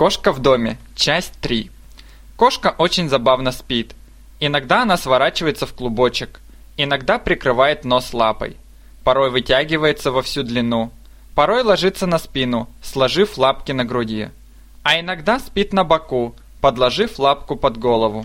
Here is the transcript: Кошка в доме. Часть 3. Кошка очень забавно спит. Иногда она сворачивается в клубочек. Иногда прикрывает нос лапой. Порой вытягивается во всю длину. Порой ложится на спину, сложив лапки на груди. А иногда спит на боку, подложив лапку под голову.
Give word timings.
Кошка 0.00 0.32
в 0.32 0.38
доме. 0.38 0.78
Часть 0.94 1.34
3. 1.42 1.70
Кошка 2.36 2.74
очень 2.78 3.10
забавно 3.10 3.52
спит. 3.52 3.94
Иногда 4.40 4.80
она 4.80 4.96
сворачивается 4.96 5.66
в 5.66 5.74
клубочек. 5.74 6.40
Иногда 6.78 7.18
прикрывает 7.18 7.84
нос 7.84 8.14
лапой. 8.14 8.56
Порой 9.04 9.28
вытягивается 9.28 10.10
во 10.10 10.22
всю 10.22 10.42
длину. 10.42 10.90
Порой 11.34 11.62
ложится 11.62 12.06
на 12.06 12.18
спину, 12.18 12.66
сложив 12.82 13.36
лапки 13.36 13.72
на 13.72 13.84
груди. 13.84 14.30
А 14.84 14.98
иногда 14.98 15.38
спит 15.38 15.74
на 15.74 15.84
боку, 15.84 16.34
подложив 16.62 17.18
лапку 17.18 17.54
под 17.56 17.76
голову. 17.76 18.24